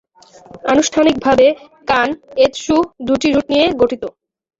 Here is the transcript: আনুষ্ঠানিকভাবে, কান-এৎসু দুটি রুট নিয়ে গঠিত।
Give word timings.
আনুষ্ঠানিকভাবে, 0.67 1.45
কান-এৎসু 1.87 2.75
দুটি 3.07 3.27
রুট 3.29 3.45
নিয়ে 3.51 3.65
গঠিত। 3.81 4.03